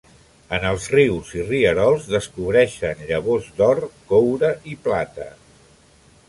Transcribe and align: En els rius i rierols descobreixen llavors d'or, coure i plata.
En 0.57 0.63
els 0.67 0.85
rius 0.93 1.33
i 1.39 1.43
rierols 1.49 2.07
descobreixen 2.13 3.05
llavors 3.11 3.51
d'or, 3.61 3.81
coure 4.13 4.51
i 4.73 4.75
plata. 4.89 5.29